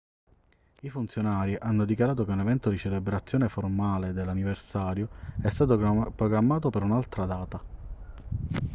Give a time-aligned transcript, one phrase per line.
[0.81, 5.77] i funzionari hanno dichiarato che un evento di celebrazione formale dell'anniversario è stato
[6.15, 7.63] programmato per un'altra data